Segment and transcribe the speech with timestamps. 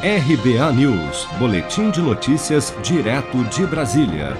[0.00, 4.36] RBA News, Boletim de Notícias, direto de Brasília.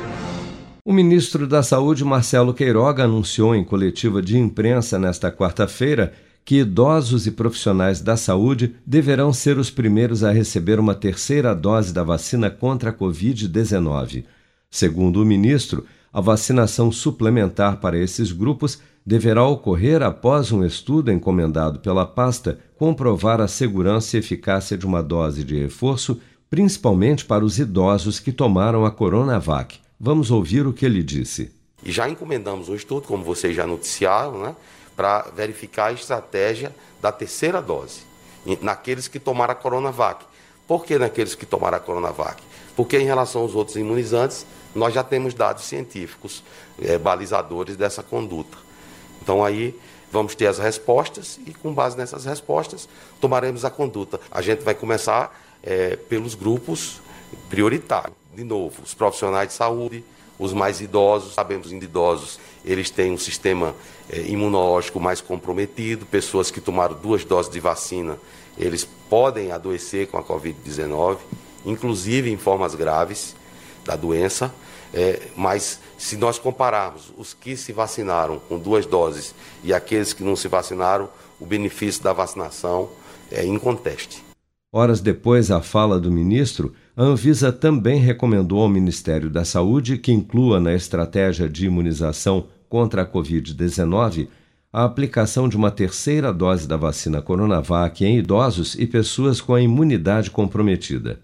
[0.84, 6.12] O ministro da Saúde, Marcelo Queiroga, anunciou em coletiva de imprensa nesta quarta-feira
[6.44, 11.93] que idosos e profissionais da saúde deverão ser os primeiros a receber uma terceira dose
[11.93, 14.27] da vacina contra a Covid-19.
[14.71, 21.80] Segundo o ministro, a vacinação suplementar para esses grupos deverá ocorrer após um estudo encomendado
[21.80, 27.59] pela pasta comprovar a segurança e eficácia de uma dose de reforço, principalmente para os
[27.59, 29.79] idosos que tomaram a Coronavac.
[29.99, 31.51] Vamos ouvir o que ele disse.
[31.83, 34.57] E já encomendamos um estudo, como vocês já noticiaram, né,
[34.97, 38.09] para verificar a estratégia da terceira dose
[38.63, 40.25] naqueles que tomaram a Coronavac.
[40.69, 42.43] Por que naqueles que tomaram a Coronavac?
[42.77, 46.45] Porque em relação aos outros imunizantes, nós já temos dados científicos
[46.81, 48.57] é, balizadores dessa conduta.
[49.23, 49.75] Então aí
[50.13, 52.87] vamos ter as respostas e com base nessas respostas
[53.19, 54.21] tomaremos a conduta.
[54.31, 57.01] A gente vai começar é, pelos grupos
[57.49, 58.16] prioritários.
[58.35, 60.05] De novo, os profissionais de saúde,
[60.39, 63.75] os mais idosos, sabemos que idosos eles têm um sistema
[64.11, 68.19] é, imunológico mais comprometido, pessoas que tomaram duas doses de vacina,
[68.56, 71.19] eles podem adoecer com a Covid-19,
[71.64, 73.34] inclusive em formas graves
[73.84, 74.53] da doença.
[74.92, 80.22] É, mas se nós compararmos os que se vacinaram com duas doses e aqueles que
[80.22, 82.89] não se vacinaram, o benefício da vacinação
[83.31, 84.27] é inconteste.
[84.70, 90.12] Horas depois da fala do ministro, a Anvisa também recomendou ao Ministério da Saúde que
[90.12, 94.28] inclua na estratégia de imunização contra a Covid-19
[94.70, 99.62] a aplicação de uma terceira dose da vacina Coronavac em idosos e pessoas com a
[99.62, 101.19] imunidade comprometida.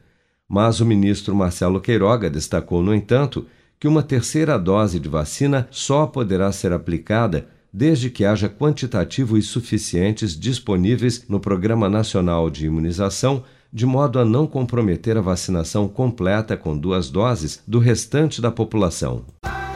[0.49, 3.47] Mas o ministro Marcelo Queiroga destacou, no entanto,
[3.79, 10.39] que uma terceira dose de vacina só poderá ser aplicada desde que haja quantitativos suficientes
[10.39, 16.79] disponíveis no Programa Nacional de Imunização, de modo a não comprometer a vacinação completa com
[16.79, 19.25] duas doses do restante da população.